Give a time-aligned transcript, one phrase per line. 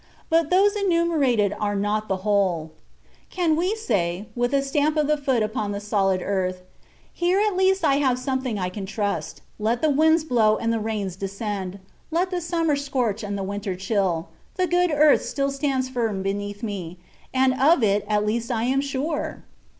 [0.31, 2.71] But those enumerated are not the whole.
[3.29, 6.63] Can we say, with a stamp of the foot upon the solid earth,
[7.13, 10.79] "Here at least I have something I can trust; let the winds blow and the
[10.79, 11.77] rains descend,
[12.09, 16.63] let the summer scorch and the winter chill, the good earth still stands firm beneath
[16.63, 16.97] me,
[17.31, 19.43] and of it at least I am sure?"